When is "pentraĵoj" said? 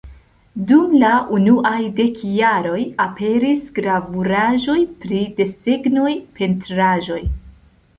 6.43-7.25